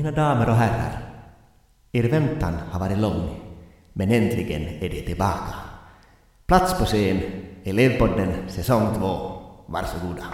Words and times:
Mina 0.00 0.12
damer 0.12 0.48
och 0.48 0.54
herrar, 0.54 1.02
er 1.92 2.08
väntan 2.08 2.54
har 2.70 2.80
varit 2.80 2.98
lång, 2.98 3.40
men 3.92 4.10
äntligen 4.10 4.62
är 4.62 4.88
det 4.88 5.00
tillbaka. 5.00 5.54
Plats 6.46 6.78
på 6.78 6.84
scen, 6.84 7.20
Elevpodden 7.64 8.48
säsong 8.48 8.94
2. 8.94 9.32
Varsågoda. 9.66 10.24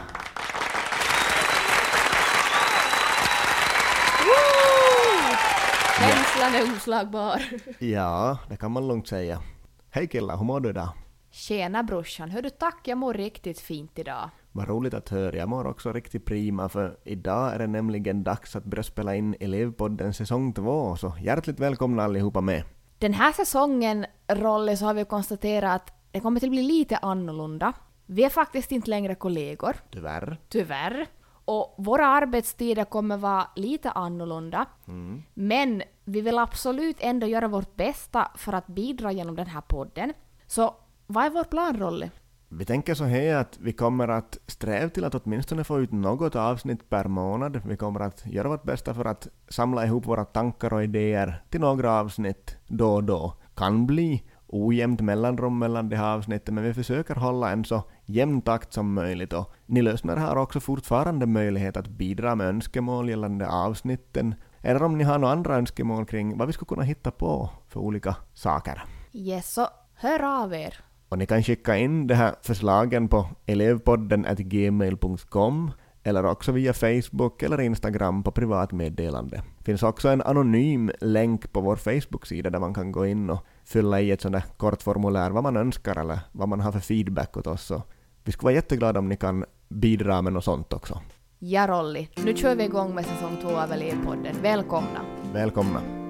Känslan 5.99 6.55
är 6.55 6.77
oslagbar. 6.77 7.43
Ja, 7.79 8.39
det 8.49 8.57
kan 8.57 8.73
man 8.73 8.89
lugnt 8.89 9.09
säga. 9.09 9.43
Hej 9.91 10.07
killar, 10.07 10.37
hur 10.37 10.45
mår 10.45 10.61
du 10.61 10.69
idag? 10.69 10.89
Tjena 11.37 11.83
brorsan, 11.83 12.31
hör 12.31 12.43
du 12.43 12.51
tack, 12.51 12.81
jag 12.85 12.99
mår 12.99 13.15
riktigt 13.15 13.61
fint 13.61 13.99
idag. 13.99 14.31
Vad 14.53 14.69
roligt 14.69 14.95
att 14.95 15.09
höra. 15.09 15.37
Jag 15.37 15.49
mår 15.49 15.67
också 15.67 15.93
riktigt 15.93 16.25
prima 16.25 16.69
för 16.69 16.99
idag 17.05 17.55
är 17.55 17.59
det 17.59 17.67
nämligen 17.67 18.25
dags 18.25 18.57
att 18.57 18.65
börja 18.65 18.83
spela 18.83 19.15
in 19.15 19.37
Elevpodden 19.41 20.15
säsong 20.15 20.53
2, 20.53 20.97
så 20.97 21.13
hjärtligt 21.21 21.61
välkomna 21.61 22.05
allihopa 22.05 22.41
med. 22.41 22.63
Den 22.99 23.13
här 23.13 23.33
säsongen, 23.33 24.07
Rolle, 24.29 24.77
så 24.77 24.85
har 24.85 24.95
vi 24.95 25.05
konstaterat 25.05 25.83
att 25.83 25.93
det 26.13 26.21
kommer 26.21 26.45
att 26.45 26.51
bli 26.51 26.63
lite 26.63 26.97
annorlunda. 26.97 27.73
Vi 28.07 28.25
är 28.25 28.31
faktiskt 28.31 28.73
inte 28.73 28.91
längre 28.91 29.15
kollegor, 29.15 29.77
Tyvärr. 29.91 30.37
tyvärr. 30.49 31.07
Och 31.45 31.75
våra 31.79 32.07
arbetstider 32.07 32.85
kommer 32.85 33.17
vara 33.17 33.47
lite 33.57 33.91
annorlunda. 33.91 34.67
Mm. 34.89 35.23
Men 35.35 35.83
vi 36.05 36.21
vill 36.21 36.39
absolut 36.39 36.97
ändå 37.01 37.27
göra 37.27 37.49
vårt 37.49 37.77
bästa 37.77 38.31
för 38.37 38.53
att 38.53 38.67
bidra 38.67 39.13
genom 39.13 39.37
den 39.37 39.47
här 39.47 39.61
podden. 39.61 40.13
Så 40.47 40.75
vad 41.07 41.25
är 41.25 41.31
vår 41.31 41.45
plan, 41.45 41.79
Rolle? 41.79 42.11
Vi 42.49 42.65
tänker 42.65 42.95
så 42.95 43.05
här 43.05 43.35
att 43.35 43.59
vi 43.61 43.73
kommer 43.73 44.09
att 44.09 44.39
sträva 44.47 44.89
till 44.89 45.05
att 45.05 45.15
åtminstone 45.15 45.65
få 45.65 45.81
ut 45.81 45.93
något 45.93 46.37
avsnitt 46.37 46.89
per 46.89 47.05
månad. 47.05 47.61
Vi 47.65 47.77
kommer 47.77 48.01
att 48.01 48.27
göra 48.27 48.49
vårt 48.49 48.63
bästa 48.63 48.95
för 48.95 49.05
att 49.05 49.29
samla 49.49 49.87
ihop 49.87 50.07
våra 50.07 50.25
tankar 50.25 50.73
och 50.73 50.85
idéer 50.85 51.43
till 51.51 51.61
några 51.61 51.93
avsnitt 51.93 52.57
då 52.67 52.95
och 52.95 53.05
då. 53.05 53.35
Kan 53.55 53.87
bli 53.87 54.23
ojämnt 54.47 55.01
mellanrum 55.01 55.59
mellan 55.59 55.89
de 55.89 55.97
här 55.97 56.15
avsnitten, 56.15 56.55
men 56.55 56.65
vi 56.65 56.75
försöker 56.75 57.15
hålla 57.15 57.51
en 57.51 57.65
så 57.65 57.83
jämn 58.05 58.41
takt 58.41 58.73
som 58.73 58.93
möjligt. 58.95 59.33
Och 59.33 59.53
ni 59.67 59.83
lyssnare 59.83 60.21
har 60.21 60.37
också 60.37 60.61
fortfarande 60.61 61.27
möjlighet 61.27 61.77
att 61.77 61.89
bidra 61.89 62.35
med 62.35 62.47
önskemål 62.47 63.09
gällande 63.09 63.49
avsnitten, 63.49 64.35
eller 64.61 64.83
om 64.83 64.99
ni 64.99 65.05
har 65.05 65.19
några 65.19 65.33
andra 65.33 65.57
önskemål 65.57 66.07
kring 66.07 66.39
vad 66.39 66.47
vi 66.47 66.53
skulle 66.53 66.69
kunna 66.69 66.83
hitta 66.83 67.11
på 67.11 67.51
för 67.69 67.81
olika 67.81 68.17
saker. 68.35 68.85
Yes, 69.13 69.53
så 69.53 69.69
hör 69.95 70.43
av 70.43 70.55
er. 70.55 70.75
Och 71.09 71.19
ni 71.19 71.27
kan 71.27 71.43
skicka 71.43 71.77
in 71.77 72.07
de 72.07 72.15
här 72.15 72.35
förslagen 72.43 73.09
på 73.09 73.27
elevpodden 73.47 74.27
gmail.com 74.39 75.71
eller 76.03 76.25
också 76.25 76.53
via 76.53 76.73
Facebook 76.73 77.43
eller 77.43 77.61
Instagram 77.61 78.23
på 78.23 78.31
privatmeddelande. 78.31 79.43
Det 79.59 79.65
finns 79.65 79.83
också 79.83 80.09
en 80.09 80.23
anonym 80.23 80.91
länk 81.01 81.53
på 81.53 81.61
vår 81.61 81.77
Facebook-sida 81.77 82.51
där 82.51 82.59
man 82.59 82.75
kan 82.75 82.93
gå 82.93 83.07
in 83.07 83.31
och 83.31 83.47
fylla 83.65 84.01
i 84.01 84.11
ett 84.11 84.21
sånt 84.21 84.33
där 84.33 84.45
kort 84.57 84.83
formulär 84.83 85.31
vad 85.31 85.43
man 85.43 85.57
önskar 85.57 85.99
eller 85.99 86.19
vad 86.33 86.49
man 86.49 86.61
har 86.61 86.73
för 86.73 86.81
feedback 86.81 87.37
åt 87.37 87.47
oss. 87.47 87.63
Så 87.63 87.83
vi 88.25 88.33
skulle 88.33 88.47
vara 88.47 88.55
jätteglada 88.55 88.99
om 88.99 89.09
ni 89.09 89.17
kan 89.17 89.45
bidra 89.69 90.23
med 90.23 90.33
något 90.33 90.45
sånt 90.45 90.73
också. 90.73 91.01
Ja, 91.39 91.67
Rolli. 91.67 92.09
Nu 92.25 92.37
kör 92.37 92.55
vi 92.55 92.65
igång 92.65 92.95
med 92.95 93.07
säsong 93.07 93.37
två 93.43 93.51
av 93.51 93.73
Elevpodden. 93.73 94.37
Välkomna! 94.43 95.01
Välkomna! 95.33 96.06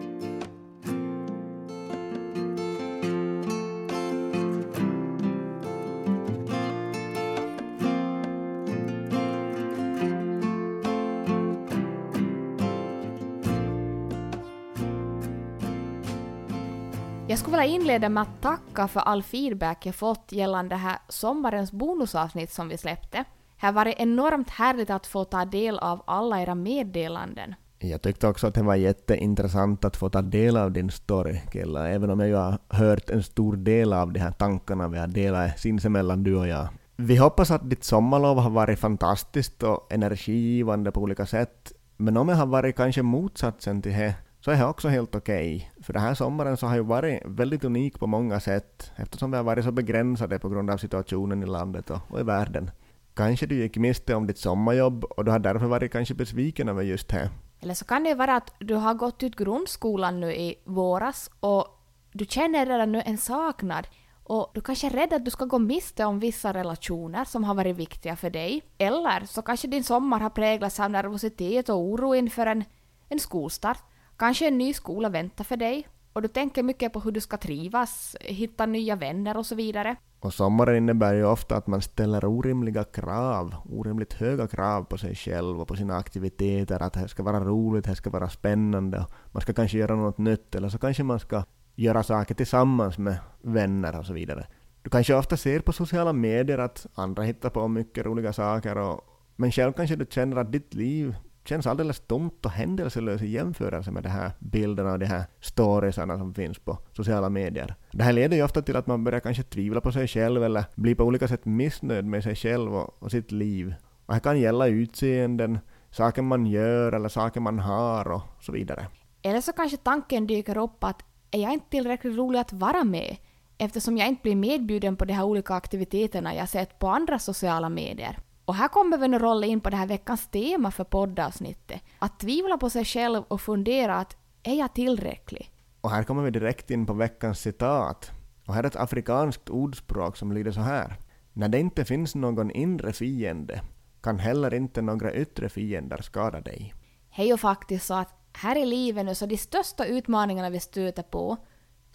Jag 17.36 17.40
skulle 17.40 17.56
vilja 17.56 17.74
inleda 17.74 18.08
med 18.08 18.22
att 18.22 18.42
tacka 18.42 18.88
för 18.88 19.00
all 19.00 19.22
feedback 19.22 19.86
jag 19.86 19.94
fått 19.94 20.32
gällande 20.32 20.74
det 20.74 20.78
här 20.78 20.98
sommarens 21.08 21.72
bonusavsnitt 21.72 22.52
som 22.52 22.68
vi 22.68 22.78
släppte. 22.78 23.24
Det 23.60 23.66
har 23.66 23.72
varit 23.72 23.94
enormt 23.98 24.50
härligt 24.50 24.90
att 24.90 25.06
få 25.06 25.24
ta 25.24 25.44
del 25.44 25.78
av 25.78 26.02
alla 26.06 26.42
era 26.42 26.54
meddelanden. 26.54 27.54
Jag 27.78 28.02
tyckte 28.02 28.28
också 28.28 28.46
att 28.46 28.54
det 28.54 28.62
var 28.62 28.74
jätteintressant 28.74 29.84
att 29.84 29.96
få 29.96 30.08
ta 30.08 30.22
del 30.22 30.56
av 30.56 30.72
din 30.72 30.90
story, 30.90 31.40
Killa, 31.52 31.88
även 31.88 32.10
om 32.10 32.20
jag 32.20 32.28
ju 32.28 32.34
har 32.34 32.58
hört 32.68 33.10
en 33.10 33.22
stor 33.22 33.56
del 33.56 33.92
av 33.92 34.12
de 34.12 34.20
här 34.20 34.32
tankarna 34.32 34.88
vi 34.88 34.98
har 34.98 35.06
delat 35.06 35.60
sinsemellan, 35.60 36.22
du 36.22 36.36
och 36.36 36.48
jag. 36.48 36.68
Vi 36.96 37.16
hoppas 37.16 37.50
att 37.50 37.70
ditt 37.70 37.84
sommarlov 37.84 38.38
har 38.38 38.50
varit 38.50 38.78
fantastiskt 38.78 39.62
och 39.62 39.92
energigivande 39.92 40.92
på 40.92 41.00
olika 41.00 41.26
sätt, 41.26 41.72
men 41.96 42.16
om 42.16 42.26
det 42.26 42.34
har 42.34 42.46
varit 42.46 42.76
kanske 42.76 43.02
motsatsen 43.02 43.82
till 43.82 43.92
det, 43.92 44.14
så 44.46 44.52
är 44.52 44.56
det 44.56 44.66
också 44.66 44.88
helt 44.88 45.14
okej. 45.14 45.72
För 45.82 45.92
den 45.92 46.02
här 46.02 46.14
sommaren 46.14 46.56
så 46.56 46.66
har 46.66 46.74
ju 46.74 46.82
varit 46.82 47.22
väldigt 47.24 47.64
unik 47.64 47.98
på 47.98 48.06
många 48.06 48.40
sätt, 48.40 48.92
eftersom 48.96 49.30
vi 49.30 49.36
har 49.36 49.44
varit 49.44 49.64
så 49.64 49.72
begränsade 49.72 50.38
på 50.38 50.48
grund 50.48 50.70
av 50.70 50.76
situationen 50.76 51.42
i 51.42 51.46
landet 51.46 51.90
och, 51.90 51.98
och 52.08 52.20
i 52.20 52.22
världen. 52.22 52.70
Kanske 53.14 53.46
du 53.46 53.54
gick 53.54 53.76
miste 53.76 54.14
om 54.14 54.26
ditt 54.26 54.38
sommarjobb 54.38 55.04
och 55.04 55.24
du 55.24 55.30
har 55.30 55.38
därför 55.38 55.66
varit 55.66 55.92
kanske 55.92 56.14
besviken 56.14 56.68
över 56.68 56.82
just 56.82 57.08
det. 57.08 57.30
Eller 57.60 57.74
så 57.74 57.84
kan 57.84 58.04
det 58.04 58.14
vara 58.14 58.36
att 58.36 58.52
du 58.58 58.74
har 58.74 58.94
gått 58.94 59.22
ut 59.22 59.36
grundskolan 59.36 60.20
nu 60.20 60.34
i 60.34 60.54
våras 60.64 61.30
och 61.40 61.66
du 62.12 62.24
känner 62.24 62.66
redan 62.66 62.92
nu 62.92 63.02
en 63.06 63.18
saknad 63.18 63.86
och 64.24 64.50
du 64.54 64.60
kanske 64.60 64.86
är 64.86 64.90
rädd 64.90 65.12
att 65.12 65.24
du 65.24 65.30
ska 65.30 65.44
gå 65.44 65.58
miste 65.58 66.04
om 66.04 66.20
vissa 66.20 66.54
relationer 66.54 67.24
som 67.24 67.44
har 67.44 67.54
varit 67.54 67.76
viktiga 67.76 68.16
för 68.16 68.30
dig. 68.30 68.62
Eller 68.78 69.26
så 69.26 69.42
kanske 69.42 69.68
din 69.68 69.84
sommar 69.84 70.20
har 70.20 70.30
präglats 70.30 70.80
av 70.80 70.90
nervositet 70.90 71.68
och 71.68 71.78
oro 71.78 72.14
inför 72.14 72.46
en, 72.46 72.64
en 73.08 73.20
skolstart. 73.20 73.82
Kanske 74.16 74.48
en 74.48 74.58
ny 74.58 74.72
skola 74.72 75.08
väntar 75.08 75.44
för 75.44 75.56
dig 75.56 75.88
och 76.12 76.22
du 76.22 76.28
tänker 76.28 76.62
mycket 76.62 76.92
på 76.92 77.00
hur 77.00 77.12
du 77.12 77.20
ska 77.20 77.36
trivas, 77.36 78.16
hitta 78.20 78.66
nya 78.66 78.96
vänner 78.96 79.36
och 79.36 79.46
så 79.46 79.54
vidare. 79.54 79.96
Och 80.20 80.34
sommaren 80.34 80.76
innebär 80.76 81.14
ju 81.14 81.24
ofta 81.24 81.56
att 81.56 81.66
man 81.66 81.82
ställer 81.82 82.24
orimliga 82.24 82.84
krav, 82.84 83.54
orimligt 83.64 84.12
höga 84.12 84.46
krav 84.46 84.84
på 84.84 84.98
sig 84.98 85.14
själv 85.14 85.60
och 85.60 85.68
på 85.68 85.76
sina 85.76 85.96
aktiviteter, 85.96 86.82
att 86.82 86.92
det 86.92 87.08
ska 87.08 87.22
vara 87.22 87.40
roligt, 87.40 87.84
det 87.84 87.96
ska 87.96 88.10
vara 88.10 88.28
spännande, 88.28 88.98
och 88.98 89.34
man 89.34 89.40
ska 89.40 89.52
kanske 89.52 89.78
göra 89.78 89.96
något 89.96 90.18
nytt, 90.18 90.54
eller 90.54 90.68
så 90.68 90.78
kanske 90.78 91.02
man 91.02 91.20
ska 91.20 91.42
göra 91.74 92.02
saker 92.02 92.34
tillsammans 92.34 92.98
med 92.98 93.18
vänner 93.42 93.98
och 93.98 94.06
så 94.06 94.12
vidare. 94.12 94.46
Du 94.82 94.90
kanske 94.90 95.14
ofta 95.14 95.36
ser 95.36 95.60
på 95.60 95.72
sociala 95.72 96.12
medier 96.12 96.58
att 96.58 96.86
andra 96.94 97.22
hittar 97.22 97.50
på 97.50 97.68
mycket 97.68 98.06
roliga 98.06 98.32
saker, 98.32 98.78
och, 98.78 99.00
men 99.36 99.52
själv 99.52 99.72
kanske 99.72 99.96
du 99.96 100.06
känner 100.10 100.36
att 100.36 100.52
ditt 100.52 100.74
liv 100.74 101.14
känns 101.48 101.66
alldeles 101.66 102.00
tomt 102.00 102.46
och 102.46 102.50
händelselöst 102.50 103.24
i 103.24 103.26
jämförelse 103.26 103.90
med 103.90 104.02
de 104.02 104.08
här 104.08 104.30
bilderna 104.38 104.92
och 104.92 104.98
de 104.98 105.06
här 105.06 105.24
storiesarna 105.40 106.18
som 106.18 106.34
finns 106.34 106.58
på 106.58 106.78
sociala 106.92 107.28
medier. 107.28 107.74
Det 107.92 108.04
här 108.04 108.12
leder 108.12 108.36
ju 108.36 108.42
ofta 108.42 108.62
till 108.62 108.76
att 108.76 108.86
man 108.86 109.04
börjar 109.04 109.20
kanske 109.20 109.42
tvivla 109.42 109.80
på 109.80 109.92
sig 109.92 110.08
själv 110.08 110.44
eller 110.44 110.64
bli 110.74 110.94
på 110.94 111.04
olika 111.04 111.28
sätt 111.28 111.44
missnöjd 111.44 112.04
med 112.04 112.22
sig 112.22 112.34
själv 112.34 112.74
och, 112.74 113.02
och 113.02 113.10
sitt 113.10 113.32
liv. 113.32 113.74
Och 114.06 114.14
det 114.14 114.20
kan 114.20 114.40
gälla 114.40 114.66
utseenden, 114.66 115.58
saker 115.90 116.22
man 116.22 116.46
gör 116.46 116.92
eller 116.92 117.08
saker 117.08 117.40
man 117.40 117.58
har 117.58 118.12
och 118.12 118.22
så 118.40 118.52
vidare. 118.52 118.86
Eller 119.22 119.40
så 119.40 119.52
kanske 119.52 119.76
tanken 119.76 120.26
dyker 120.26 120.58
upp 120.58 120.84
att 120.84 121.02
är 121.30 121.42
jag 121.42 121.52
inte 121.52 121.70
tillräckligt 121.70 122.16
rolig 122.16 122.38
att 122.38 122.52
vara 122.52 122.84
med 122.84 123.16
eftersom 123.58 123.98
jag 123.98 124.08
inte 124.08 124.22
blir 124.22 124.36
medbjuden 124.36 124.96
på 124.96 125.04
de 125.04 125.12
här 125.12 125.24
olika 125.24 125.54
aktiviteterna 125.54 126.34
jag 126.34 126.48
sett 126.48 126.78
på 126.78 126.88
andra 126.88 127.18
sociala 127.18 127.68
medier. 127.68 128.18
Och 128.46 128.54
här 128.54 128.68
kommer 128.68 128.98
vi 128.98 129.08
nu 129.08 129.18
rolla 129.18 129.46
in 129.46 129.60
på 129.60 129.70
det 129.70 129.76
här 129.76 129.86
veckans 129.86 130.28
tema 130.28 130.70
för 130.70 130.84
poddavsnittet. 130.84 131.82
Att 131.98 132.20
tvivla 132.20 132.56
på 132.58 132.70
sig 132.70 132.84
själv 132.84 133.22
och 133.28 133.40
fundera 133.40 133.96
att 133.96 134.16
är 134.42 134.54
jag 134.54 134.74
tillräcklig? 134.74 135.50
Och 135.80 135.90
här 135.90 136.02
kommer 136.02 136.22
vi 136.22 136.30
direkt 136.30 136.70
in 136.70 136.86
på 136.86 136.92
veckans 136.92 137.40
citat. 137.40 138.10
Och 138.46 138.54
här 138.54 138.62
är 138.62 138.66
ett 138.66 138.76
afrikanskt 138.76 139.50
ordspråk 139.50 140.16
som 140.16 140.32
lyder 140.32 140.52
så 140.52 140.60
här. 140.60 140.96
När 141.32 141.48
det 141.48 141.58
inte 141.58 141.84
finns 141.84 142.14
någon 142.14 142.50
inre 142.50 142.92
fiende 142.92 143.60
kan 144.02 144.18
heller 144.18 144.54
inte 144.54 144.82
några 144.82 145.14
yttre 145.14 145.48
fiender 145.48 146.02
skada 146.02 146.40
dig. 146.40 146.74
Är 147.16 147.24
ju 147.24 147.36
faktiskt 147.36 147.86
så 147.86 147.94
att 147.94 148.14
här 148.32 148.56
i 148.56 148.66
livet 148.66 149.06
nu 149.06 149.14
så 149.14 149.26
de 149.26 149.36
största 149.36 149.86
utmaningarna 149.86 150.50
vi 150.50 150.60
stöter 150.60 151.02
på 151.02 151.36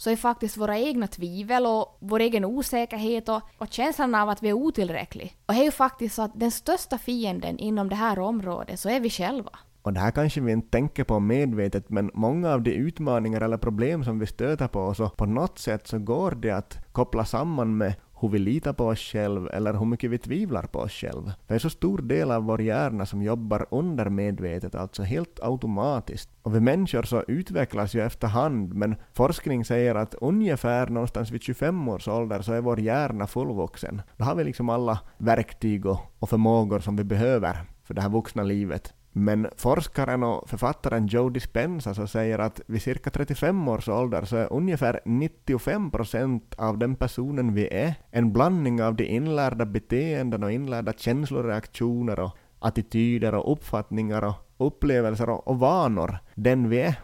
så 0.01 0.09
är 0.09 0.15
faktiskt 0.15 0.57
våra 0.57 0.77
egna 0.77 1.07
tvivel 1.07 1.65
och 1.65 1.97
vår 1.99 2.19
egen 2.19 2.45
osäkerhet 2.45 3.29
och, 3.29 3.41
och 3.57 3.67
känslan 3.69 4.15
av 4.15 4.29
att 4.29 4.43
vi 4.43 4.49
är 4.49 4.53
otillräckliga. 4.53 5.29
Och 5.45 5.53
det 5.53 5.59
är 5.59 5.63
ju 5.63 5.71
faktiskt 5.71 6.15
så 6.15 6.21
att 6.21 6.39
den 6.39 6.51
största 6.51 6.97
fienden 6.97 7.57
inom 7.57 7.89
det 7.89 7.95
här 7.95 8.19
området 8.19 8.79
så 8.79 8.89
är 8.89 8.99
vi 8.99 9.09
själva. 9.09 9.51
Och 9.81 9.93
det 9.93 9.99
här 9.99 10.11
kanske 10.11 10.41
vi 10.41 10.51
inte 10.51 10.69
tänker 10.69 11.03
på 11.03 11.19
medvetet, 11.19 11.89
men 11.89 12.11
många 12.13 12.49
av 12.49 12.61
de 12.61 12.71
utmaningar 12.71 13.41
eller 13.41 13.57
problem 13.57 14.03
som 14.03 14.19
vi 14.19 14.27
stöter 14.27 14.67
på, 14.67 14.93
så 14.93 15.09
på 15.09 15.25
något 15.25 15.59
sätt 15.59 15.87
så 15.87 15.99
går 15.99 16.31
det 16.31 16.51
att 16.51 16.77
koppla 16.91 17.25
samman 17.25 17.77
med 17.77 17.93
hur 18.21 18.29
vi 18.29 18.39
litar 18.39 18.73
på 18.73 18.85
oss 18.85 18.99
själva 18.99 19.49
eller 19.49 19.73
hur 19.73 19.85
mycket 19.85 20.11
vi 20.11 20.17
tvivlar 20.17 20.63
på 20.63 20.79
oss 20.79 20.91
själva. 20.91 21.33
Det 21.47 21.53
är 21.53 21.59
så 21.59 21.69
stor 21.69 21.97
del 21.97 22.31
av 22.31 22.43
vår 22.43 22.61
hjärna 22.61 23.05
som 23.05 23.23
jobbar 23.23 23.65
undermedvetet, 23.71 24.75
alltså 24.75 25.03
helt 25.03 25.39
automatiskt. 25.43 26.29
Och 26.41 26.55
vi 26.55 26.59
människor 26.59 27.03
så 27.03 27.23
utvecklas 27.27 27.93
ju 27.93 28.01
efterhand, 28.01 28.73
men 28.73 28.95
forskning 29.13 29.65
säger 29.65 29.95
att 29.95 30.15
ungefär 30.21 30.87
någonstans 30.87 31.31
vid 31.31 31.41
25 31.41 31.87
års 31.89 32.07
ålder 32.07 32.41
så 32.41 32.53
är 32.53 32.61
vår 32.61 32.79
hjärna 32.79 33.27
fullvuxen. 33.27 34.01
Då 34.17 34.23
har 34.23 34.35
vi 34.35 34.43
liksom 34.43 34.69
alla 34.69 34.99
verktyg 35.17 35.85
och, 35.85 35.99
och 36.19 36.29
förmågor 36.29 36.79
som 36.79 36.95
vi 36.95 37.03
behöver 37.03 37.57
för 37.83 37.93
det 37.93 38.01
här 38.01 38.09
vuxna 38.09 38.43
livet. 38.43 38.93
Men 39.13 39.47
forskaren 39.57 40.23
och 40.23 40.49
författaren 40.49 41.07
Joe 41.07 41.29
Dispenza 41.29 41.93
så 41.93 42.07
säger 42.07 42.39
att 42.39 42.61
vid 42.65 42.81
cirka 42.81 43.09
35 43.09 43.67
års 43.67 43.89
ålder 43.89 44.25
så 44.25 44.35
är 44.35 44.53
ungefär 44.53 44.99
95 45.05 45.91
procent 45.91 46.53
av 46.57 46.77
den 46.77 46.95
personen 46.95 47.53
vi 47.53 47.73
är 47.73 47.93
en 48.11 48.33
blandning 48.33 48.83
av 48.83 48.95
de 48.95 49.05
inlärda 49.05 49.65
beteenden 49.65 50.43
och 50.43 50.51
inlärda 50.51 50.93
känsloreaktioner 50.93 52.19
och 52.19 52.37
attityder 52.59 53.35
och 53.35 53.51
uppfattningar 53.51 54.21
och 54.21 54.67
upplevelser 54.67 55.29
och, 55.29 55.47
och 55.47 55.59
vanor, 55.59 56.17
den 56.35 56.69
vi 56.69 56.81
är. 56.81 56.95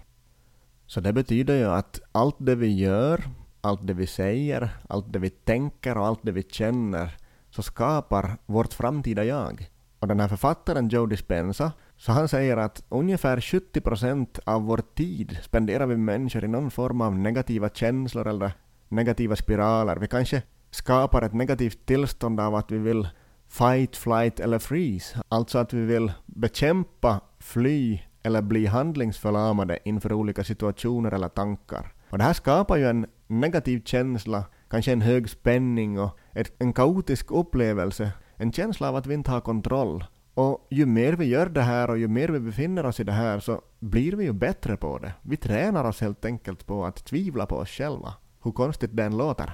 Så 0.86 1.00
det 1.00 1.14
betyder 1.14 1.56
ju 1.56 1.66
att 1.66 2.00
allt 2.12 2.36
det 2.40 2.56
vi 2.56 2.80
gör, 2.80 3.24
allt 3.62 3.88
det 3.88 3.94
vi 3.94 4.08
säger, 4.08 4.70
allt 4.90 5.14
det 5.14 5.20
vi 5.20 5.30
tänker 5.30 5.98
och 5.98 6.06
allt 6.06 6.20
det 6.24 6.32
vi 6.32 6.44
känner 6.44 7.18
så 7.50 7.64
skapar 7.64 8.38
vårt 8.46 8.74
framtida 8.74 9.24
jag. 9.24 9.70
Och 10.00 10.08
den 10.08 10.20
här 10.20 10.28
författaren 10.28 10.90
Joe 10.90 11.06
Dispenza, 11.06 11.72
så 11.98 12.12
han 12.12 12.28
säger 12.28 12.58
att 12.58 12.84
ungefär 12.90 13.42
70 13.42 13.82
procent 13.82 14.40
av 14.46 14.62
vår 14.64 14.82
tid 14.96 15.38
spenderar 15.44 15.86
vi 15.86 15.98
människor 15.98 16.44
i 16.44 16.48
någon 16.48 16.72
form 16.72 17.02
av 17.02 17.16
negativa 17.16 17.70
känslor 17.70 18.28
eller 18.28 18.52
negativa 18.90 19.36
spiraler. 19.36 19.96
Vi 19.96 20.08
kanske 20.08 20.42
skapar 20.72 21.22
ett 21.22 21.34
negativt 21.34 21.86
tillstånd 21.86 22.40
av 22.40 22.56
att 22.56 22.72
vi 22.72 22.78
vill 22.78 23.08
fight, 23.50 23.96
flight 23.96 24.40
eller 24.40 24.60
freeze. 24.60 25.22
Alltså 25.30 25.58
att 25.58 25.74
vi 25.74 25.82
vill 25.82 26.12
bekämpa, 26.26 27.22
fly 27.40 28.00
eller 28.24 28.42
bli 28.42 28.66
handlingsförlamade 28.66 29.80
inför 29.86 30.14
olika 30.14 30.44
situationer 30.44 31.12
eller 31.12 31.30
tankar. 31.30 31.94
Och 32.10 32.18
det 32.18 32.24
här 32.24 32.34
skapar 32.34 32.78
ju 32.78 32.88
en 32.90 33.06
negativ 33.28 33.82
känsla, 33.86 34.44
kanske 34.70 34.92
en 34.92 35.02
hög 35.02 35.30
spänning 35.30 36.00
och 36.00 36.18
ett, 36.34 36.54
en 36.60 36.74
kaotisk 36.74 37.32
upplevelse, 37.32 38.12
en 38.36 38.52
känsla 38.52 38.90
av 38.90 38.96
att 38.96 39.08
vi 39.08 39.14
inte 39.14 39.32
har 39.32 39.42
kontroll. 39.42 40.04
Och 40.38 40.68
ju 40.70 40.86
mer 40.86 41.14
vi 41.14 41.26
gör 41.26 41.50
det 41.50 41.62
här 41.62 41.90
och 41.90 41.98
ju 41.98 42.08
mer 42.08 42.30
vi 42.30 42.40
befinner 42.40 42.86
oss 42.86 43.00
i 43.00 43.04
det 43.04 43.12
här 43.12 43.40
så 43.40 43.62
blir 43.80 44.14
vi 44.14 44.24
ju 44.24 44.34
bättre 44.34 44.78
på 44.78 44.98
det. 44.98 45.14
Vi 45.22 45.38
tränar 45.38 45.84
oss 45.84 46.02
helt 46.02 46.26
enkelt 46.26 46.68
på 46.68 46.86
att 46.86 47.06
tvivla 47.06 47.46
på 47.46 47.56
oss 47.56 47.70
själva. 47.70 48.14
Hur 48.44 48.52
konstigt 48.52 48.96
den 48.96 49.18
låter. 49.18 49.54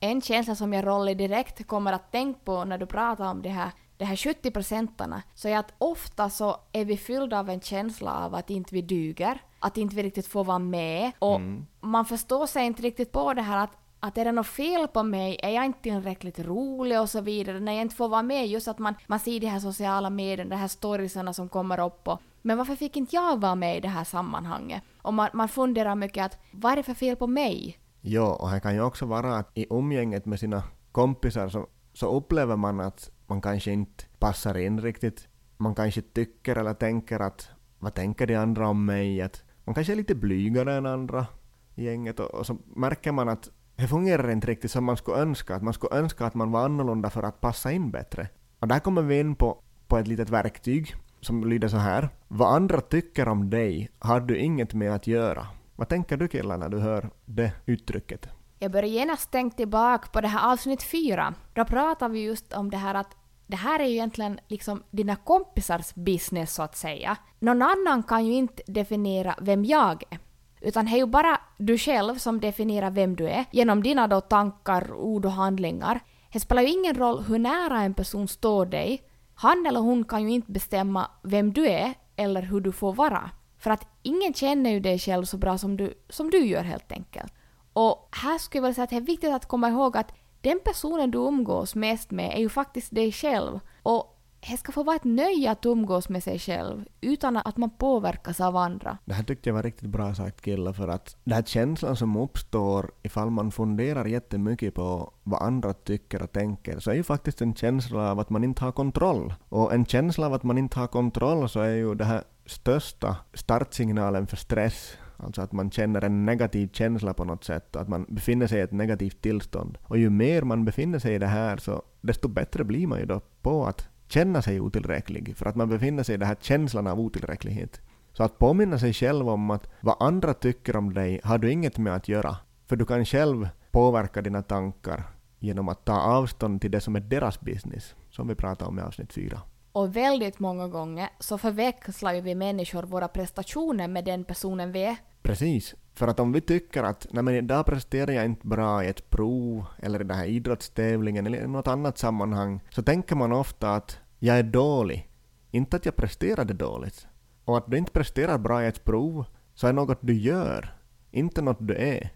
En 0.00 0.20
känsla 0.20 0.54
som 0.54 0.72
jag 0.72 0.86
Rolly 0.86 1.14
direkt 1.14 1.66
kommer 1.66 1.92
att 1.92 2.12
tänka 2.12 2.40
på 2.44 2.64
när 2.64 2.78
du 2.78 2.86
pratar 2.86 3.30
om 3.30 3.42
det 3.42 3.48
här, 3.48 3.70
de 3.96 4.04
här 4.04 4.16
70 4.16 4.50
procenterna, 4.50 5.22
så 5.34 5.48
är 5.48 5.58
att 5.58 5.74
ofta 5.78 6.30
så 6.30 6.56
är 6.72 6.84
vi 6.84 6.96
fyllda 6.96 7.38
av 7.38 7.50
en 7.50 7.60
känsla 7.60 8.24
av 8.24 8.34
att 8.34 8.50
inte 8.50 8.74
vi 8.74 8.82
duger, 8.82 9.40
att 9.58 9.76
inte 9.76 9.96
vi 9.96 10.02
riktigt 10.02 10.26
får 10.26 10.44
vara 10.44 10.58
med 10.58 11.12
och 11.18 11.36
Mm. 11.36 11.66
man 11.80 12.04
förstår 12.04 12.46
sig 12.46 12.66
inte 12.66 12.82
riktigt 12.82 13.12
på 13.12 13.34
det 13.34 13.42
här 13.42 13.64
att 13.64 13.70
att 14.00 14.18
är 14.18 14.24
det 14.24 14.32
något 14.32 14.46
fel 14.46 14.88
på 14.88 15.02
mig? 15.02 15.40
Är 15.42 15.50
jag 15.50 15.64
inte 15.64 15.80
tillräckligt 15.82 16.38
rolig 16.38 17.00
och 17.00 17.10
så 17.10 17.20
vidare? 17.20 17.60
När 17.60 17.72
jag 17.72 17.82
inte 17.82 17.94
får 17.96 18.08
vara 18.08 18.22
med, 18.22 18.46
just 18.46 18.68
att 18.68 18.78
man, 18.78 18.94
man 19.06 19.18
ser 19.20 19.40
de 19.40 19.46
här 19.46 19.58
sociala 19.58 20.10
medierna, 20.10 20.50
de 20.50 20.56
här 20.56 20.68
storiesarna 20.68 21.32
som 21.32 21.48
kommer 21.48 21.80
upp 21.86 22.08
och 22.08 22.20
men 22.42 22.58
varför 22.58 22.76
fick 22.76 22.96
inte 22.96 23.16
jag 23.16 23.40
vara 23.40 23.54
med 23.54 23.76
i 23.76 23.80
det 23.80 23.88
här 23.88 24.04
sammanhanget? 24.04 24.82
Och 25.02 25.14
man, 25.14 25.28
man 25.32 25.48
funderar 25.48 25.94
mycket 25.94 26.24
att 26.24 26.38
vad 26.52 26.72
är 26.72 26.76
det 26.76 26.82
för 26.82 26.94
fel 26.94 27.16
på 27.16 27.26
mig? 27.26 27.78
Ja, 28.00 28.34
och 28.34 28.50
det 28.50 28.60
kan 28.60 28.74
ju 28.74 28.82
också 28.82 29.06
vara 29.06 29.36
att 29.36 29.50
i 29.54 29.66
umgänget 29.70 30.26
med 30.26 30.40
sina 30.40 30.62
kompisar 30.92 31.48
så, 31.48 31.66
så 31.92 32.16
upplever 32.16 32.56
man 32.56 32.80
att 32.80 33.10
man 33.26 33.40
kanske 33.40 33.72
inte 33.72 34.04
passar 34.18 34.58
in 34.58 34.80
riktigt. 34.80 35.28
Man 35.56 35.74
kanske 35.74 36.02
tycker 36.02 36.56
eller 36.56 36.74
tänker 36.74 37.20
att 37.20 37.48
vad 37.78 37.94
tänker 37.94 38.26
de 38.26 38.36
andra 38.36 38.68
om 38.68 38.84
mig? 38.84 39.22
Att 39.22 39.42
man 39.66 39.74
kanske 39.74 39.92
är 39.92 39.96
lite 39.96 40.14
blygare 40.14 40.74
än 40.74 40.86
andra 40.86 41.26
i 41.74 41.84
gänget 41.84 42.20
och, 42.20 42.34
och 42.34 42.46
så 42.46 42.56
märker 42.66 43.12
man 43.12 43.28
att 43.28 43.50
det 43.76 43.88
fungerar 43.88 44.30
inte 44.30 44.46
riktigt 44.46 44.70
som 44.70 44.84
man 44.84 44.96
skulle 44.96 45.16
önska. 45.16 45.54
Att 45.54 45.62
man 45.62 45.74
skulle 45.74 45.96
önska 45.96 46.26
att 46.26 46.34
man 46.34 46.50
var 46.50 46.64
annorlunda 46.64 47.10
för 47.10 47.22
att 47.22 47.40
passa 47.40 47.72
in 47.72 47.90
bättre. 47.90 48.28
Och 48.58 48.68
där 48.68 48.78
kommer 48.78 49.02
vi 49.02 49.20
in 49.20 49.34
på, 49.34 49.58
på 49.86 49.98
ett 49.98 50.06
litet 50.06 50.30
verktyg 50.30 50.94
som 51.20 51.44
lyder 51.44 51.68
så 51.68 51.76
här. 51.76 52.08
Vad 52.28 52.54
andra 52.54 52.80
tycker 52.80 53.28
om 53.28 53.50
dig 53.50 53.90
har 53.98 54.20
du 54.20 54.38
inget 54.38 54.74
med 54.74 54.94
att 54.94 55.06
göra. 55.06 55.46
Vad 55.76 55.88
tänker 55.88 56.16
du 56.16 56.28
killar 56.28 56.58
när 56.58 56.68
du 56.68 56.78
hör 56.78 57.10
det 57.24 57.52
uttrycket? 57.66 58.28
Jag 58.58 58.72
börjar 58.72 58.88
genast 58.88 59.30
tänka 59.30 59.56
tillbaka 59.56 60.08
på 60.12 60.20
det 60.20 60.28
här 60.28 60.52
avsnitt 60.52 60.82
fyra. 60.82 61.34
Då 61.54 61.64
pratade 61.64 62.14
vi 62.14 62.24
just 62.24 62.52
om 62.52 62.70
det 62.70 62.76
här 62.76 62.94
att 62.94 63.16
det 63.46 63.56
här 63.56 63.80
är 63.80 63.84
ju 63.84 63.92
egentligen 63.92 64.40
liksom 64.48 64.82
dina 64.90 65.16
kompisars 65.16 65.94
business 65.94 66.54
så 66.54 66.62
att 66.62 66.76
säga. 66.76 67.16
Någon 67.38 67.62
annan 67.62 68.02
kan 68.02 68.26
ju 68.26 68.34
inte 68.34 68.62
definiera 68.66 69.34
vem 69.40 69.64
jag 69.64 70.02
är. 70.10 70.18
Utan 70.60 70.84
det 70.84 70.92
är 70.92 70.96
ju 70.96 71.06
bara 71.06 71.40
du 71.58 71.78
själv 71.78 72.14
som 72.18 72.40
definierar 72.40 72.90
vem 72.90 73.16
du 73.16 73.28
är 73.28 73.44
genom 73.50 73.82
dina 73.82 74.08
då 74.08 74.20
tankar, 74.20 74.92
ord 74.92 75.26
och 75.26 75.32
handlingar. 75.32 76.00
Det 76.32 76.40
spelar 76.40 76.62
ju 76.62 76.68
ingen 76.68 76.94
roll 76.94 77.24
hur 77.24 77.38
nära 77.38 77.82
en 77.82 77.94
person 77.94 78.28
står 78.28 78.66
dig. 78.66 79.02
Han 79.34 79.66
eller 79.66 79.80
hon 79.80 80.04
kan 80.04 80.22
ju 80.22 80.34
inte 80.34 80.52
bestämma 80.52 81.10
vem 81.22 81.52
du 81.52 81.68
är 81.68 81.94
eller 82.16 82.42
hur 82.42 82.60
du 82.60 82.72
får 82.72 82.92
vara. 82.92 83.30
För 83.58 83.70
att 83.70 83.88
ingen 84.02 84.34
känner 84.34 84.70
ju 84.70 84.80
dig 84.80 84.98
själv 84.98 85.24
så 85.24 85.36
bra 85.36 85.58
som 85.58 85.76
du, 85.76 85.94
som 86.08 86.30
du 86.30 86.46
gör 86.46 86.62
helt 86.62 86.92
enkelt. 86.92 87.32
Och 87.72 88.08
här 88.12 88.38
skulle 88.38 88.58
jag 88.58 88.62
vilja 88.62 88.74
säga 88.74 88.84
att 88.84 88.90
det 88.90 88.96
är 88.96 89.00
viktigt 89.00 89.32
att 89.32 89.48
komma 89.48 89.68
ihåg 89.68 89.96
att 89.96 90.12
den 90.40 90.60
personen 90.64 91.10
du 91.10 91.18
umgås 91.18 91.74
mest 91.74 92.10
med 92.10 92.34
är 92.34 92.38
ju 92.38 92.48
faktiskt 92.48 92.94
dig 92.94 93.12
själv. 93.12 93.60
Och 93.82 94.12
det 94.50 94.56
ska 94.56 94.72
få 94.72 94.82
vara 94.82 94.96
ett 94.96 95.04
nöje 95.04 95.50
att 95.50 95.66
umgås 95.66 96.08
med 96.08 96.22
sig 96.22 96.38
själv 96.38 96.84
utan 97.00 97.36
att 97.36 97.56
man 97.56 97.70
påverkas 97.70 98.40
av 98.40 98.56
andra. 98.56 98.98
Det 99.04 99.14
här 99.14 99.22
tyckte 99.22 99.48
jag 99.48 99.54
var 99.54 99.62
riktigt 99.62 99.88
bra 99.88 100.14
sagt 100.14 100.40
killar 100.40 100.72
för 100.72 100.88
att 100.88 101.16
den 101.24 101.34
här 101.34 101.42
känslan 101.42 101.96
som 101.96 102.16
uppstår 102.16 102.90
ifall 103.02 103.30
man 103.30 103.50
funderar 103.50 104.04
jättemycket 104.04 104.74
på 104.74 105.12
vad 105.22 105.42
andra 105.42 105.72
tycker 105.72 106.22
och 106.22 106.32
tänker 106.32 106.78
så 106.78 106.90
är 106.90 106.94
ju 106.94 107.02
faktiskt 107.02 107.42
en 107.42 107.54
känsla 107.54 108.10
av 108.10 108.20
att 108.20 108.30
man 108.30 108.44
inte 108.44 108.64
har 108.64 108.72
kontroll. 108.72 109.34
Och 109.48 109.74
en 109.74 109.86
känsla 109.86 110.26
av 110.26 110.34
att 110.34 110.42
man 110.42 110.58
inte 110.58 110.78
har 110.78 110.86
kontroll 110.86 111.48
så 111.48 111.60
är 111.60 111.74
ju 111.74 111.94
det 111.94 112.04
här 112.04 112.22
största 112.46 113.16
startsignalen 113.34 114.26
för 114.26 114.36
stress. 114.36 114.96
Alltså 115.16 115.42
att 115.42 115.52
man 115.52 115.70
känner 115.70 116.04
en 116.04 116.24
negativ 116.24 116.68
känsla 116.72 117.14
på 117.14 117.24
något 117.24 117.44
sätt, 117.44 117.76
att 117.76 117.88
man 117.88 118.06
befinner 118.08 118.46
sig 118.46 118.58
i 118.58 118.62
ett 118.62 118.72
negativt 118.72 119.22
tillstånd. 119.22 119.78
Och 119.82 119.98
ju 119.98 120.10
mer 120.10 120.42
man 120.42 120.64
befinner 120.64 120.98
sig 120.98 121.14
i 121.14 121.18
det 121.18 121.26
här 121.26 121.56
så 121.56 121.82
desto 122.00 122.28
bättre 122.28 122.64
blir 122.64 122.86
man 122.86 122.98
ju 122.98 123.06
då 123.06 123.20
på 123.42 123.66
att 123.66 123.88
känna 124.08 124.42
sig 124.42 124.60
otillräcklig, 124.60 125.36
för 125.36 125.46
att 125.46 125.56
man 125.56 125.68
befinner 125.68 126.02
sig 126.02 126.14
i 126.14 126.18
den 126.18 126.28
här 126.28 126.36
känslan 126.40 126.86
av 126.86 127.00
otillräcklighet. 127.00 127.80
Så 128.12 128.22
att 128.22 128.38
påminna 128.38 128.78
sig 128.78 128.92
själv 128.92 129.28
om 129.28 129.50
att 129.50 129.68
vad 129.80 129.96
andra 130.00 130.34
tycker 130.34 130.76
om 130.76 130.94
dig 130.94 131.20
har 131.24 131.38
du 131.38 131.50
inget 131.50 131.78
med 131.78 131.94
att 131.94 132.08
göra. 132.08 132.36
För 132.66 132.76
du 132.76 132.84
kan 132.84 133.04
själv 133.04 133.48
påverka 133.70 134.22
dina 134.22 134.42
tankar 134.42 135.02
genom 135.38 135.68
att 135.68 135.84
ta 135.84 136.00
avstånd 136.00 136.60
till 136.60 136.70
det 136.70 136.80
som 136.80 136.96
är 136.96 137.00
deras 137.00 137.40
business, 137.40 137.94
som 138.10 138.28
vi 138.28 138.34
pratade 138.34 138.68
om 138.68 138.78
i 138.78 138.82
avsnitt 138.82 139.12
4. 139.12 139.40
Och 139.76 139.96
väldigt 139.96 140.38
många 140.38 140.68
gånger 140.68 141.08
så 141.18 141.38
förväxlar 141.38 142.14
ju 142.14 142.20
vi 142.20 142.34
människor 142.34 142.82
våra 142.82 143.08
prestationer 143.08 143.88
med 143.88 144.04
den 144.04 144.24
personen 144.24 144.72
vi 144.72 144.82
är. 144.82 144.96
Precis. 145.22 145.74
För 145.94 146.08
att 146.08 146.20
om 146.20 146.32
vi 146.32 146.40
tycker 146.40 146.82
att 146.82 147.06
nej 147.10 147.22
men 147.22 147.34
idag 147.34 147.66
presterar 147.66 148.12
jag 148.12 148.24
inte 148.24 148.46
bra 148.46 148.84
i 148.84 148.88
ett 148.88 149.10
prov 149.10 149.64
eller 149.78 150.00
i 150.00 150.04
den 150.04 150.16
här 150.16 150.26
idrottstävlingen 150.26 151.26
eller 151.26 151.44
i 151.44 151.46
något 151.46 151.66
annat 151.66 151.98
sammanhang 151.98 152.60
så 152.70 152.82
tänker 152.82 153.16
man 153.16 153.32
ofta 153.32 153.74
att 153.74 153.98
jag 154.18 154.38
är 154.38 154.42
dålig. 154.42 155.08
Inte 155.50 155.76
att 155.76 155.84
jag 155.84 155.96
presterade 155.96 156.54
dåligt. 156.54 157.06
Och 157.44 157.56
att 157.56 157.70
du 157.70 157.78
inte 157.78 157.92
presterar 157.92 158.38
bra 158.38 158.64
i 158.64 158.66
ett 158.66 158.84
prov 158.84 159.24
så 159.54 159.66
är 159.66 159.72
något 159.72 159.98
du 160.00 160.14
gör, 160.14 160.76
inte 161.10 161.42
något 161.42 161.68
du 161.68 161.74
är. 161.74 162.12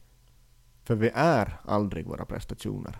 För 0.85 0.95
vi 0.95 1.11
är 1.15 1.61
aldrig 1.65 2.07
våra 2.07 2.25
prestationer. 2.25 2.99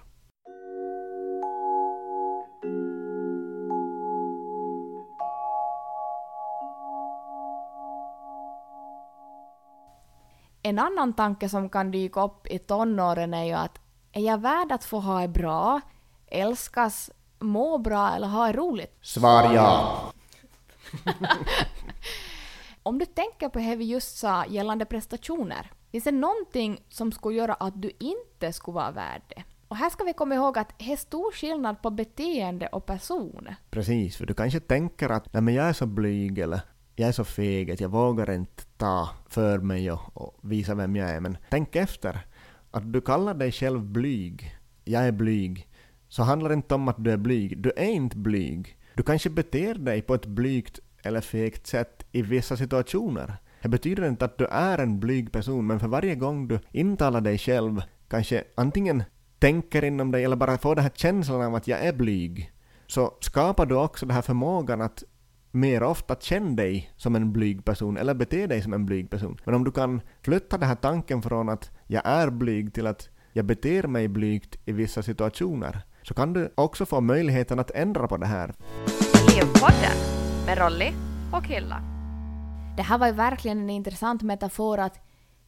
En 10.63 10.79
annan 10.79 11.13
tanke 11.13 11.49
som 11.49 11.69
kan 11.69 11.91
dyka 11.91 12.23
upp 12.25 12.47
i 12.47 12.59
tonåren 12.59 13.35
är 13.35 13.45
ju 13.45 13.53
att 13.53 13.81
är 14.13 14.21
jag 14.21 14.39
värd 14.41 14.73
att 14.73 14.85
få 14.85 15.01
ha 15.01 15.21
det 15.21 15.29
bra, 15.29 15.81
älskas, 16.27 17.11
må 17.39 17.79
bra 17.79 18.13
eller 18.17 18.29
ha 18.29 18.47
det 18.47 18.53
roligt? 18.53 18.99
Svar 19.03 19.55
ja. 19.55 20.13
Om 22.83 22.99
du 22.99 23.07
tänker 23.07 23.49
på 23.49 23.59
det 23.59 23.77
vi 23.77 23.85
just 23.85 24.19
sa 24.19 24.45
gällande 24.47 24.85
prestationer, 24.85 25.71
finns 25.91 26.05
det 26.05 26.13
någonting 26.13 26.81
som 26.89 27.13
skulle 27.13 27.37
göra 27.37 27.55
att 27.55 27.83
du 27.83 27.91
inte 28.01 28.53
skulle 28.53 28.75
vara 28.75 28.91
värd 28.91 29.23
det? 29.29 29.45
Och 29.69 29.77
här 29.77 29.91
ska 29.91 30.05
vi 30.05 30.13
komma 30.13 30.35
ihåg 30.35 30.59
att 30.59 30.79
det 30.79 30.93
är 30.93 30.97
stor 30.97 31.33
skillnad 31.33 31.83
på 31.83 31.91
beteende 31.91 32.67
och 32.67 32.87
person. 32.87 33.49
Precis, 33.71 34.17
för 34.17 34.27
du 34.27 34.35
kanske 34.35 34.61
tänker 34.61 35.09
att 35.09 35.33
nej 35.33 35.43
men 35.43 35.55
jag 35.55 35.69
är 35.69 35.73
så 35.73 35.87
blyg 35.87 36.39
eller 36.39 36.61
jag 37.01 37.09
är 37.09 37.13
så 37.13 37.25
feg 37.25 37.71
att 37.71 37.81
jag 37.81 37.89
vågar 37.89 38.31
inte 38.31 38.65
ta 38.77 39.09
för 39.29 39.59
mig 39.59 39.93
och, 39.93 40.17
och 40.17 40.39
visa 40.43 40.75
vem 40.75 40.97
jag 40.97 41.11
är. 41.11 41.21
Men 41.21 41.39
tänk 41.51 41.77
efter. 41.77 42.19
Att 42.71 42.93
du 42.93 43.01
kallar 43.01 43.35
dig 43.35 43.53
själv 43.53 43.85
blyg, 43.85 44.57
jag 44.85 45.07
är 45.07 45.13
blyg, 45.13 45.69
så 46.09 46.23
handlar 46.23 46.49
det 46.49 46.55
inte 46.55 46.75
om 46.75 46.89
att 46.89 47.05
du 47.05 47.13
är 47.13 47.17
blyg. 47.17 47.59
Du 47.63 47.73
är 47.77 47.91
inte 47.91 48.17
blyg. 48.17 48.77
Du 48.95 49.03
kanske 49.03 49.31
beter 49.31 49.75
dig 49.75 50.03
på 50.03 50.15
ett 50.15 50.27
blygt 50.27 50.81
eller 51.03 51.21
fegt 51.21 51.67
sätt 51.67 52.07
i 52.13 52.23
vissa 52.23 52.57
situationer. 52.57 53.37
Det 53.63 53.69
betyder 53.69 54.09
inte 54.09 54.25
att 54.25 54.39
du 54.39 54.47
är 54.47 54.79
en 54.79 55.01
blyg 55.01 55.33
person, 55.33 55.67
men 55.67 55.81
för 55.81 55.89
varje 55.89 56.15
gång 56.15 56.49
du 56.49 56.59
intalar 56.71 57.21
dig 57.21 57.39
själv, 57.39 57.83
kanske 58.09 58.45
antingen 58.55 59.03
tänker 59.39 59.85
inom 59.85 60.11
dig 60.11 60.25
eller 60.25 60.37
bara 60.37 60.59
får 60.59 60.75
den 60.75 60.85
här 60.85 60.93
känslan 60.95 61.43
av 61.43 61.55
att 61.55 61.69
jag 61.69 61.81
är 61.81 61.93
blyg, 61.93 62.53
så 62.87 63.15
skapar 63.21 63.67
du 63.67 63.75
också 63.75 64.07
den 64.07 64.15
här 64.15 64.23
förmågan 64.23 64.81
att 64.81 65.05
mer 65.51 65.83
ofta 65.83 66.17
känna 66.21 66.57
dig 66.57 66.93
som 66.97 67.17
en 67.17 67.33
blyg 67.33 67.65
person 67.65 67.97
eller 67.97 68.15
bete 68.15 68.47
dig 68.47 68.63
som 68.63 68.73
en 68.73 68.87
blyg 68.87 69.11
person. 69.11 69.39
Men 69.45 69.55
om 69.55 69.65
du 69.65 69.73
kan 69.73 70.01
flytta 70.23 70.59
den 70.59 70.69
här 70.69 70.75
tanken 70.75 71.23
från 71.23 71.49
att 71.49 71.71
jag 71.87 72.03
är 72.07 72.31
blyg 72.31 72.75
till 72.75 72.87
att 72.87 73.09
jag 73.33 73.45
beter 73.45 73.83
mig 73.83 74.09
blygt 74.09 74.59
i 74.65 74.73
vissa 74.73 75.03
situationer, 75.03 75.83
så 76.03 76.15
kan 76.15 76.33
du 76.33 76.53
också 76.55 76.87
få 76.87 77.01
möjligheten 77.01 77.59
att 77.59 77.71
ändra 77.71 78.09
på 78.09 78.17
det 78.17 78.27
här. 78.27 78.55
Livpodden 79.29 79.97
med 80.47 80.59
Rolly 80.59 80.93
och 81.33 81.47
Hilla. 81.47 81.83
Det 82.77 82.83
här 82.83 82.99
var 82.99 83.07
ju 83.07 83.13
verkligen 83.13 83.59
en 83.59 83.71
intressant 83.71 84.23
metafor 84.23 84.79
att 84.79 85.01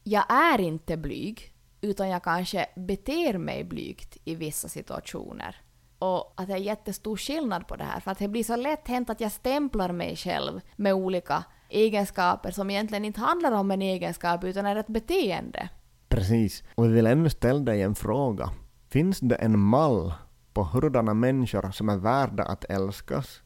jag 0.03 0.25
är 0.33 0.61
inte 0.61 0.97
blyg, 0.97 1.53
utan 1.81 2.09
jag 2.09 2.23
kanske 2.23 2.67
beter 2.77 3.39
mig 3.39 3.65
blygt 3.65 4.17
i 4.25 4.35
vissa 4.35 4.69
situationer. 4.69 5.62
Och 6.03 6.33
att 6.37 6.47
det 6.49 6.53
är 6.53 6.57
jättestor 6.59 7.17
skillnad 7.17 7.69
på 7.69 7.77
det 7.77 7.85
här, 7.85 8.01
för 8.01 8.11
att 8.11 8.19
det 8.19 8.29
blir 8.29 8.45
så 8.45 8.57
lätt 8.57 8.89
hänt 8.89 9.11
att 9.11 9.21
jag 9.21 9.33
stämplar 9.33 9.93
mig 9.93 10.17
själv 10.17 10.61
med 10.77 10.95
olika 10.95 11.45
egenskaper 11.69 12.51
som 12.51 12.71
egentligen 12.71 13.05
inte 13.05 13.21
handlar 13.21 13.53
om 13.53 13.71
en 13.71 13.83
egenskap 13.83 14.45
utan 14.45 14.67
är 14.67 14.77
ett 14.77 14.87
beteende. 14.87 15.69
Precis. 16.09 16.63
Och 16.75 16.85
vi 16.85 16.89
vill 16.89 17.07
ännu 17.07 17.31
ställa 17.31 17.61
dig 17.61 17.83
en 17.83 17.95
fråga. 17.95 18.51
Finns 18.89 19.21
det 19.21 19.35
en 19.35 19.59
mall 19.59 20.13
på 20.53 20.65
hurdana 20.65 21.15
människor 21.15 21.71
som 21.71 21.89
är 21.89 21.97
värda 21.97 22.43
att 22.43 22.65
älskas, 22.65 23.41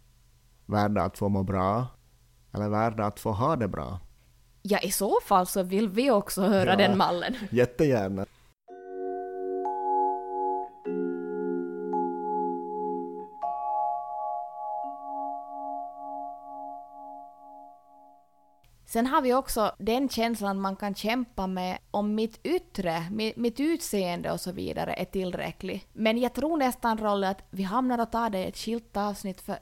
värda 0.66 1.02
att 1.02 1.18
få 1.18 1.28
må 1.28 1.42
bra, 1.42 1.86
eller 2.54 2.68
värda 2.68 3.04
att 3.06 3.20
få 3.20 3.32
ha 3.32 3.56
det 3.56 3.68
bra? 3.68 4.00
Ja, 4.62 4.78
i 4.78 4.90
så 4.90 5.18
fall 5.24 5.46
så 5.46 5.62
vill 5.62 5.88
vi 5.88 6.10
också 6.10 6.42
höra 6.42 6.70
Ja. 6.70 6.76
den 6.76 6.98
mallen. 6.98 7.34
Jättegärna. 7.50 8.26
Sen 18.86 19.06
har 19.06 19.22
vi 19.22 19.34
också 19.34 19.72
den 19.78 20.08
känslan 20.08 20.60
man 20.60 20.76
kan 20.76 20.94
kämpa 20.94 21.46
med 21.46 21.78
om 21.90 22.14
mitt 22.14 22.46
yttre, 22.46 23.06
mitt, 23.36 23.60
utseende 23.60 24.32
och 24.32 24.40
så 24.40 24.52
vidare 24.52 24.94
är 24.94 25.04
tillräckligt. 25.04 25.86
Men 25.92 26.18
jag 26.18 26.34
tror 26.34 26.56
nästan, 26.56 26.98
Rolle, 26.98 27.28
att 27.28 27.42
vi 27.50 27.62
hamnar 27.62 27.98
att 27.98 28.12
ta 28.12 28.28
det 28.28 28.38
i 28.38 28.48
ett 28.48 28.56
skilt 28.56 28.96
avsnitt 28.96 29.40
för 29.40 29.58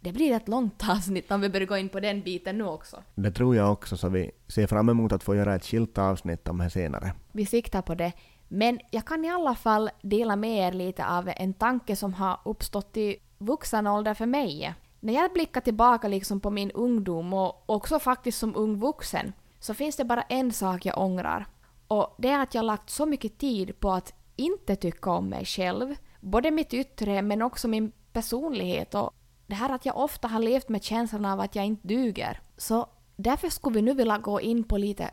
det 0.00 0.12
blir 0.12 0.32
ett 0.32 0.48
långt 0.48 0.88
avsnitt 0.88 1.30
om 1.30 1.40
vi 1.40 1.48
börjar 1.48 1.66
gå 1.66 1.76
in 1.76 1.88
på 1.88 2.00
den 2.00 2.22
biten 2.22 2.58
nu 2.58 2.64
också. 2.64 3.02
Det 3.14 3.30
tror 3.30 3.56
jag 3.56 3.72
också, 3.72 3.96
så 3.96 4.08
vi 4.08 4.30
ser 4.48 4.66
fram 4.66 4.88
emot 4.88 5.12
att 5.12 5.22
få 5.22 5.36
göra 5.36 5.54
ett 5.54 5.64
skilt 5.64 5.98
avsnitt 5.98 6.48
om 6.48 6.58
det 6.58 6.70
senare. 6.70 7.12
Vi 7.32 7.46
siktar 7.46 7.82
på 7.82 7.94
det. 7.94 8.12
Men 8.48 8.80
jag 8.90 9.06
kan 9.06 9.24
i 9.24 9.30
alla 9.30 9.54
fall 9.54 9.90
dela 10.02 10.36
med 10.36 10.68
er 10.68 10.72
lite 10.72 11.06
av 11.06 11.32
en 11.36 11.54
tanke 11.54 11.96
som 11.96 12.14
har 12.14 12.40
uppstått 12.44 12.96
i 12.96 13.16
vuxen 13.38 13.86
ålder 13.86 14.14
för 14.14 14.26
mig. 14.26 14.74
När 15.00 15.12
jag 15.12 15.32
blickar 15.32 15.60
tillbaka 15.60 16.08
liksom 16.08 16.40
på 16.40 16.50
min 16.50 16.70
ungdom 16.70 17.32
och 17.32 17.70
också 17.70 17.98
faktiskt 17.98 18.38
som 18.38 18.56
ung 18.56 18.78
vuxen 18.78 19.32
så 19.58 19.74
finns 19.74 19.96
det 19.96 20.04
bara 20.04 20.22
en 20.22 20.52
sak 20.52 20.86
jag 20.86 20.98
ångrar. 20.98 21.46
Och 21.88 22.14
det 22.18 22.28
är 22.28 22.42
att 22.42 22.54
jag 22.54 22.64
lagt 22.64 22.90
så 22.90 23.06
mycket 23.06 23.38
tid 23.38 23.80
på 23.80 23.90
att 23.90 24.14
inte 24.36 24.76
tycka 24.76 25.10
om 25.10 25.28
mig 25.28 25.44
själv. 25.44 25.94
Både 26.20 26.50
mitt 26.50 26.74
yttre 26.74 27.22
men 27.22 27.42
också 27.42 27.68
min 27.68 27.92
personlighet 28.12 28.94
och 28.94 29.12
det 29.46 29.54
här 29.54 29.70
att 29.70 29.86
jag 29.86 29.96
ofta 29.96 30.28
har 30.28 30.40
levt 30.40 30.68
med 30.68 30.82
känslan 30.82 31.24
av 31.24 31.40
att 31.40 31.56
jag 31.56 31.66
inte 31.66 31.88
duger. 31.88 32.40
Så 32.56 32.86
därför 33.16 33.48
skulle 33.48 33.74
vi 33.74 33.82
nu 33.82 33.94
vilja 33.94 34.18
gå 34.18 34.40
in 34.40 34.64
på 34.64 34.76
lite 34.76 35.10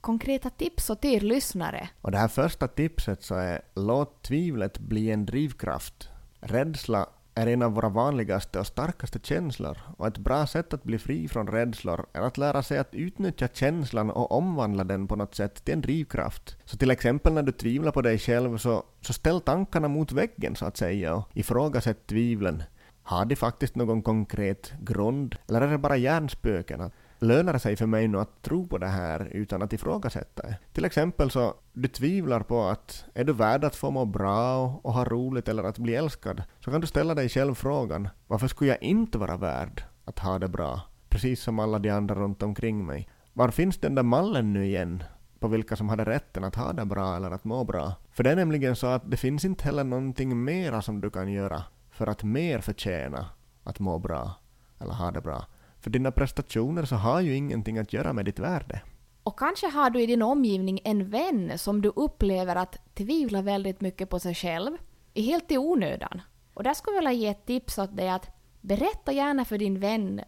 konkreta 0.00 0.50
tips 0.50 0.90
åt 0.90 1.04
er 1.04 1.20
lyssnare. 1.20 1.88
Och 2.00 2.10
det 2.10 2.18
här 2.18 2.28
första 2.28 2.68
tipset 2.68 3.22
så 3.22 3.34
är 3.34 3.62
låt 3.74 4.22
tvivlet 4.22 4.78
bli 4.78 5.10
en 5.10 5.26
drivkraft. 5.26 6.08
Rädsla 6.40 7.08
är 7.34 7.46
en 7.46 7.62
av 7.62 7.72
våra 7.72 7.88
vanligaste 7.88 8.58
och 8.58 8.66
starkaste 8.66 9.18
känslor 9.22 9.78
och 9.96 10.06
ett 10.06 10.18
bra 10.18 10.46
sätt 10.46 10.74
att 10.74 10.84
bli 10.84 10.98
fri 10.98 11.28
från 11.28 11.46
rädslor 11.46 12.06
är 12.12 12.20
att 12.20 12.38
lära 12.38 12.62
sig 12.62 12.78
att 12.78 12.94
utnyttja 12.94 13.48
känslan 13.52 14.10
och 14.10 14.32
omvandla 14.32 14.84
den 14.84 15.08
på 15.08 15.16
något 15.16 15.34
sätt 15.34 15.64
till 15.64 15.74
en 15.74 15.80
drivkraft. 15.80 16.56
Så 16.64 16.76
till 16.76 16.90
exempel 16.90 17.32
när 17.32 17.42
du 17.42 17.52
tvivlar 17.52 17.92
på 17.92 18.02
dig 18.02 18.18
själv 18.18 18.58
så, 18.58 18.84
så 19.00 19.12
ställ 19.12 19.40
tankarna 19.40 19.88
mot 19.88 20.12
väggen 20.12 20.56
så 20.56 20.66
att 20.66 20.76
säga 20.76 21.14
och 21.14 21.28
ifrågasätt 21.34 22.06
tvivlen. 22.06 22.62
Har 23.02 23.24
de 23.24 23.36
faktiskt 23.36 23.74
någon 23.74 24.02
konkret 24.02 24.72
grund 24.80 25.36
eller 25.48 25.60
är 25.60 25.68
det 25.68 25.78
bara 25.78 25.96
hjärnspöken? 25.96 26.90
Lönar 27.22 27.52
det 27.52 27.58
sig 27.58 27.76
för 27.76 27.86
mig 27.86 28.08
nu 28.08 28.18
att 28.18 28.42
tro 28.42 28.66
på 28.66 28.78
det 28.78 28.86
här 28.86 29.28
utan 29.32 29.62
att 29.62 29.72
ifrågasätta 29.72 30.42
det? 30.42 30.56
Till 30.72 30.84
exempel 30.84 31.30
så 31.30 31.54
du 31.72 31.88
tvivlar 31.88 32.40
på 32.40 32.62
att 32.62 33.04
är 33.14 33.24
du 33.24 33.32
värd 33.32 33.64
att 33.64 33.76
få 33.76 33.90
må 33.90 34.04
bra 34.04 34.56
och, 34.56 34.86
och 34.86 34.92
ha 34.92 35.04
roligt 35.04 35.48
eller 35.48 35.64
att 35.64 35.78
bli 35.78 35.94
älskad? 35.94 36.42
Så 36.60 36.70
kan 36.70 36.80
du 36.80 36.86
ställa 36.86 37.14
dig 37.14 37.28
själv 37.28 37.54
frågan 37.54 38.08
varför 38.26 38.48
skulle 38.48 38.70
jag 38.70 38.82
inte 38.82 39.18
vara 39.18 39.36
värd 39.36 39.84
att 40.04 40.18
ha 40.18 40.38
det 40.38 40.48
bra? 40.48 40.80
Precis 41.08 41.42
som 41.42 41.58
alla 41.58 41.78
de 41.78 41.90
andra 41.90 42.14
runt 42.14 42.42
omkring 42.42 42.86
mig. 42.86 43.08
Var 43.32 43.48
finns 43.48 43.78
den 43.78 43.94
där 43.94 44.02
mallen 44.02 44.52
nu 44.52 44.66
igen? 44.66 45.02
på 45.40 45.48
vilka 45.48 45.76
som 45.76 45.88
hade 45.88 46.04
rätten 46.04 46.44
att 46.44 46.54
ha 46.54 46.72
det 46.72 46.84
bra 46.84 47.16
eller 47.16 47.30
att 47.30 47.44
må 47.44 47.64
bra. 47.64 47.94
För 48.12 48.24
det 48.24 48.30
är 48.30 48.36
nämligen 48.36 48.76
så 48.76 48.86
att 48.86 49.10
det 49.10 49.16
finns 49.16 49.44
inte 49.44 49.64
heller 49.64 49.84
någonting 49.84 50.44
mera 50.44 50.82
som 50.82 51.00
du 51.00 51.10
kan 51.10 51.32
göra 51.32 51.62
för 51.90 52.06
att 52.06 52.22
mer 52.22 52.60
förtjäna 52.60 53.26
att 53.64 53.78
må 53.78 53.98
bra 53.98 54.34
eller 54.78 54.94
ha 54.94 55.10
det 55.10 55.20
bra. 55.20 55.46
För 55.80 55.90
dina 55.90 56.10
prestationer 56.10 56.84
så 56.84 56.96
har 56.96 57.20
ju 57.20 57.36
ingenting 57.36 57.78
att 57.78 57.92
göra 57.92 58.12
med 58.12 58.24
ditt 58.24 58.38
värde. 58.38 58.80
Och 59.22 59.38
kanske 59.38 59.68
har 59.68 59.90
du 59.90 60.02
i 60.02 60.06
din 60.06 60.22
omgivning 60.22 60.80
en 60.84 61.10
vän 61.10 61.58
som 61.58 61.82
du 61.82 61.92
upplever 61.96 62.56
att 62.56 62.94
tvivlar 62.94 63.42
väldigt 63.42 63.80
mycket 63.80 64.10
på 64.10 64.18
sig 64.18 64.34
själv, 64.34 64.76
helt 65.14 65.52
i 65.52 65.58
onödan. 65.58 66.22
Och 66.54 66.62
där 66.62 66.74
skulle 66.74 66.96
jag 66.96 67.02
vilja 67.02 67.20
ge 67.20 67.28
ett 67.28 67.46
tips 67.46 67.78
åt 67.78 67.96
dig 67.96 68.08
att 68.08 68.28
berätta 68.60 69.12
gärna 69.12 69.44
för 69.44 69.58
din 69.58 69.80
vän 69.80 70.20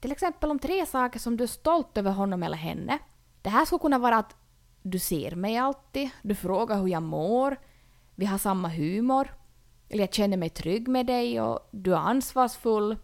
till 0.00 0.12
exempel 0.12 0.50
om 0.50 0.58
tre 0.58 0.86
saker 0.86 1.18
som 1.18 1.36
du 1.36 1.44
är 1.44 1.48
stolt 1.48 1.98
över 1.98 2.10
honom 2.10 2.42
eller 2.42 2.56
henne. 2.56 2.98
Det 3.42 3.50
här 3.50 3.64
skulle 3.64 3.78
kunna 3.78 3.98
vara 3.98 4.16
att 4.16 4.36
du 4.82 4.98
ser 4.98 5.34
mig 5.34 5.56
alltid, 5.56 6.10
du 6.22 6.34
frågar 6.34 6.80
hur 6.80 6.88
jag 6.88 7.02
mår, 7.02 7.56
vi 8.14 8.26
har 8.26 8.38
samma 8.38 8.68
humor, 8.68 9.34
eller 9.88 10.02
jag 10.02 10.14
känner 10.14 10.36
mig 10.36 10.50
trygg 10.50 10.88
med 10.88 11.06
dig 11.06 11.40
och 11.40 11.68
du 11.70 11.92
är 11.92 11.98
ansvarsfull. 11.98 12.96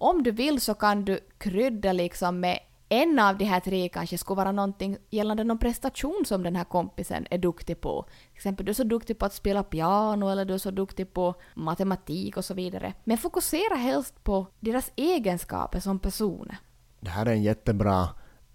Om 0.00 0.22
du 0.22 0.30
vill 0.30 0.60
så 0.60 0.74
kan 0.74 1.04
du 1.04 1.20
krydda 1.38 1.92
liksom 1.92 2.40
med 2.40 2.58
en 2.88 3.18
av 3.18 3.38
de 3.38 3.44
här 3.44 3.60
tre 3.60 3.88
kanske 3.88 4.18
skulle 4.18 4.36
vara 4.36 4.52
någonting 4.52 4.96
gällande 5.10 5.44
någon 5.44 5.58
prestation 5.58 6.22
som 6.26 6.42
den 6.42 6.56
här 6.56 6.64
kompisen 6.64 7.26
är 7.30 7.38
duktig 7.38 7.80
på. 7.80 8.02
Till 8.02 8.36
exempel 8.36 8.66
du 8.66 8.70
är 8.70 8.74
så 8.74 8.84
duktig 8.84 9.18
på 9.18 9.26
att 9.26 9.34
spela 9.34 9.62
piano 9.62 10.28
eller 10.28 10.44
du 10.44 10.54
är 10.54 10.58
så 10.58 10.70
duktig 10.70 11.12
på 11.12 11.34
matematik 11.54 12.36
och 12.36 12.44
så 12.44 12.54
vidare. 12.54 12.92
Men 13.04 13.18
fokusera 13.18 13.74
helst 13.74 14.24
på 14.24 14.46
deras 14.60 14.92
egenskaper 14.96 15.80
som 15.80 15.98
personer. 15.98 16.56
Det 17.00 17.10
här 17.10 17.26
är 17.26 17.30
en 17.30 17.42
jättebra 17.42 18.08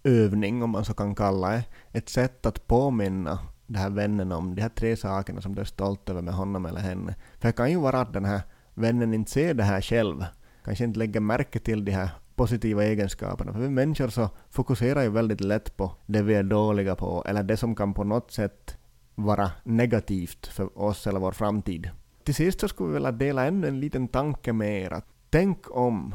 övning, 0.04 0.62
om 0.62 0.70
man 0.70 0.84
så 0.84 0.94
kan 0.94 1.14
kalla 1.14 1.48
det. 1.48 1.64
Ett 1.92 2.08
sätt 2.08 2.46
att 2.46 2.66
påminna 2.66 3.38
den 3.66 3.82
här 3.82 3.90
vännen 3.90 4.32
om 4.32 4.54
de 4.54 4.62
här 4.62 4.68
tre 4.68 4.96
sakerna 4.96 5.40
som 5.40 5.54
du 5.54 5.60
är 5.60 5.64
stolt 5.64 6.08
över 6.08 6.22
med 6.22 6.34
honom 6.34 6.66
eller 6.66 6.80
henne. 6.80 7.14
För 7.40 7.48
det 7.48 7.52
kan 7.52 7.70
ju 7.70 7.80
vara 7.80 8.00
att 8.00 8.12
den 8.12 8.24
här 8.24 8.40
vännen 8.74 9.14
inte 9.14 9.30
ser 9.30 9.54
det 9.54 9.64
här 9.64 9.80
själv. 9.80 10.24
Kanske 10.66 10.84
inte 10.84 10.98
lägger 10.98 11.20
märke 11.20 11.58
till 11.58 11.84
de 11.84 11.92
här 11.92 12.08
positiva 12.34 12.84
egenskaperna. 12.84 13.52
För 13.52 13.60
vi 13.60 13.68
människor 13.68 14.08
så 14.08 14.28
fokuserar 14.50 15.02
ju 15.02 15.08
väldigt 15.08 15.40
lätt 15.40 15.76
på 15.76 15.92
det 16.06 16.22
vi 16.22 16.34
är 16.34 16.42
dåliga 16.42 16.96
på, 16.96 17.24
eller 17.26 17.42
det 17.42 17.56
som 17.56 17.74
kan 17.74 17.94
på 17.94 18.04
något 18.04 18.30
sätt 18.30 18.76
vara 19.14 19.50
negativt 19.64 20.46
för 20.46 20.78
oss 20.78 21.06
eller 21.06 21.20
vår 21.20 21.32
framtid. 21.32 21.90
Till 22.24 22.34
sist 22.34 22.60
så 22.60 22.68
skulle 22.68 22.88
vi 22.88 22.94
vilja 22.94 23.12
dela 23.12 23.46
ännu 23.46 23.68
en 23.68 23.80
liten 23.80 24.08
tanke 24.08 24.52
med 24.52 24.82
er. 24.82 24.92
Att 24.92 25.06
tänk 25.30 25.76
om. 25.76 26.14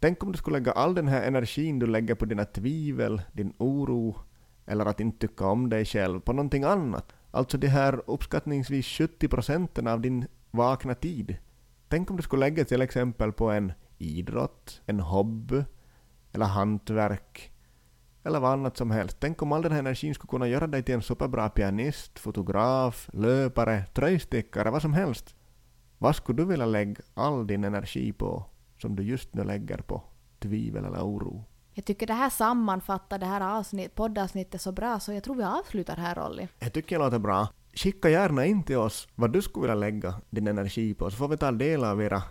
Tänk 0.00 0.22
om 0.22 0.32
du 0.32 0.38
skulle 0.38 0.58
lägga 0.58 0.72
all 0.72 0.94
den 0.94 1.08
här 1.08 1.22
energin 1.22 1.78
du 1.78 1.86
lägger 1.86 2.14
på 2.14 2.24
dina 2.24 2.44
tvivel, 2.44 3.22
din 3.32 3.52
oro, 3.58 4.16
eller 4.66 4.86
att 4.86 5.00
inte 5.00 5.26
tycka 5.26 5.46
om 5.46 5.68
dig 5.68 5.84
själv 5.84 6.20
på 6.20 6.32
någonting 6.32 6.64
annat. 6.64 7.12
Alltså 7.30 7.58
de 7.58 7.68
här 7.68 8.02
uppskattningsvis 8.06 8.86
70 8.86 9.28
procenten 9.28 9.86
av 9.86 10.00
din 10.00 10.26
vakna 10.50 10.94
tid. 10.94 11.36
Tänk 11.90 12.10
om 12.10 12.16
du 12.16 12.22
skulle 12.22 12.40
lägga 12.40 12.64
till 12.64 12.82
exempel 12.82 13.32
på 13.32 13.50
en 13.50 13.72
idrott, 13.98 14.80
en 14.86 15.00
hobby, 15.00 15.64
eller 16.32 16.46
hantverk, 16.46 17.52
eller 18.24 18.40
vad 18.40 18.52
annat 18.52 18.76
som 18.76 18.90
helst. 18.90 19.16
Tänk 19.20 19.42
om 19.42 19.52
all 19.52 19.62
den 19.62 19.72
här 19.72 19.78
energin 19.78 20.14
skulle 20.14 20.30
kunna 20.30 20.48
göra 20.48 20.66
dig 20.66 20.82
till 20.82 20.94
en 20.94 21.02
superbra 21.02 21.48
pianist, 21.48 22.18
fotograf, 22.18 23.10
löpare, 23.12 23.84
tröjstickare, 23.94 24.70
vad 24.70 24.82
som 24.82 24.92
helst. 24.92 25.34
Vad 25.98 26.16
skulle 26.16 26.36
du 26.36 26.44
vilja 26.44 26.66
lägga 26.66 27.02
all 27.14 27.46
din 27.46 27.64
energi 27.64 28.12
på 28.12 28.44
som 28.78 28.96
du 28.96 29.02
just 29.02 29.34
nu 29.34 29.44
lägger 29.44 29.78
på 29.78 30.02
tvivel 30.38 30.84
eller 30.84 31.00
oro? 31.00 31.44
Jag 31.74 31.84
tycker 31.84 32.06
det 32.06 32.14
här 32.14 32.30
sammanfattar 32.30 33.18
det 33.18 33.26
här 33.26 33.58
avsnitt, 33.58 33.94
poddavsnittet 33.94 34.60
så 34.60 34.72
bra 34.72 35.00
så 35.00 35.12
jag 35.12 35.24
tror 35.24 35.34
vi 35.34 35.44
avslutar 35.44 35.96
här 35.96 36.14
Rolly. 36.14 36.48
Jag 36.58 36.72
tycker 36.72 36.98
det 36.98 37.04
låter 37.04 37.18
bra. 37.18 37.48
Skicka 37.74 38.08
gärna 38.10 38.46
in 38.46 38.62
till 38.62 38.76
oss 38.76 39.08
vad 39.14 39.32
du 39.32 39.42
skulle 39.42 39.62
vilja 39.62 39.74
lägga 39.74 40.14
din 40.30 40.46
energi 40.46 40.94
på 40.94 41.10
så 41.10 41.16
får 41.16 41.28
vi 41.28 41.36
ta 41.36 41.52
del 41.52 41.84
av 41.84 42.02
era 42.02 42.22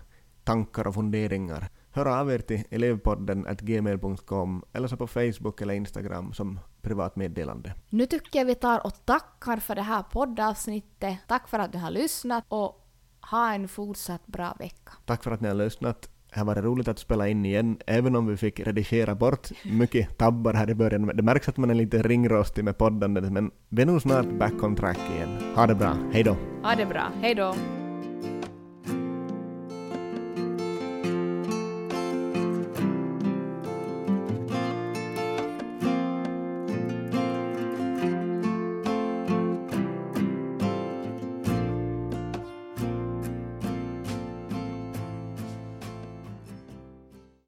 tankar 0.43 0.87
och 0.87 0.93
funderingar. 0.93 1.69
hör 1.91 2.05
av 2.05 2.31
er 2.31 2.39
till 2.39 2.63
elevpodden 2.69 3.47
gmail.com 3.61 4.63
eller 4.73 4.87
så 4.87 4.97
på 4.97 5.07
Facebook 5.07 5.61
eller 5.61 5.73
Instagram 5.73 6.33
som 6.33 6.59
privat 6.81 7.15
meddelande. 7.15 7.73
Nu 7.89 8.05
tycker 8.05 8.39
jag 8.39 8.45
vi 8.45 8.55
tar 8.55 8.85
och 8.85 9.05
tackar 9.05 9.57
för 9.57 9.75
det 9.75 9.81
här 9.81 10.03
poddavsnittet. 10.03 11.17
Tack 11.27 11.47
för 11.47 11.59
att 11.59 11.71
du 11.71 11.77
har 11.77 11.91
lyssnat 11.91 12.45
och 12.47 12.87
ha 13.31 13.53
en 13.53 13.67
fortsatt 13.67 14.27
bra 14.27 14.55
vecka. 14.59 14.91
Tack 15.05 15.23
för 15.23 15.31
att 15.31 15.41
ni 15.41 15.47
har 15.47 15.55
lyssnat. 15.55 16.09
Här 16.31 16.43
var 16.43 16.55
det 16.55 16.61
roligt 16.61 16.87
att 16.87 16.99
spela 16.99 17.27
in 17.27 17.45
igen, 17.45 17.77
även 17.87 18.15
om 18.15 18.27
vi 18.27 18.37
fick 18.37 18.59
redigera 18.59 19.15
bort 19.15 19.47
mycket 19.63 20.17
tabbar 20.17 20.53
här 20.53 20.69
i 20.69 20.75
början. 20.75 21.11
Det 21.15 21.23
märks 21.23 21.49
att 21.49 21.57
man 21.57 21.69
är 21.69 21.75
lite 21.75 22.01
ringrostig 22.01 22.63
med 22.63 22.77
poddandet, 22.77 23.31
men 23.31 23.51
vi 23.69 23.81
är 23.81 23.85
nog 23.85 24.01
snart 24.01 24.29
back 24.39 24.63
on 24.63 24.75
track 24.75 24.99
igen. 25.15 25.29
Ha 25.55 25.67
det 25.67 25.75
bra, 25.75 25.97
hej 26.11 26.23
då! 26.23 26.37
Ha 26.63 26.75
det 26.75 26.85
bra, 26.85 27.11
hej 27.21 27.35
då! 27.35 27.55